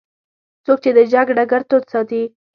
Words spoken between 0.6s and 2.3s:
څوک چې د جنګ ډګر تود ساتي.